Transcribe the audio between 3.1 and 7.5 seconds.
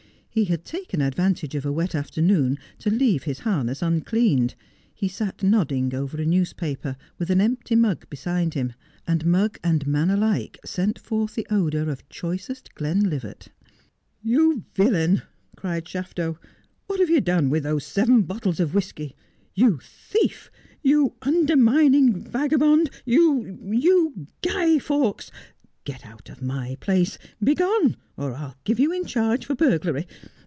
his harness uncleaned. He sat nodding over a newspaper, with an